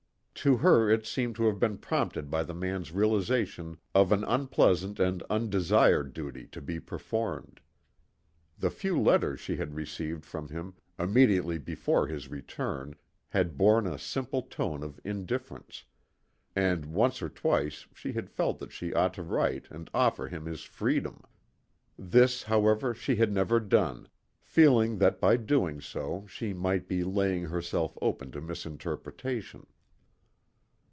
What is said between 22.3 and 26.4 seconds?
however, she had never done, feeling that by doing so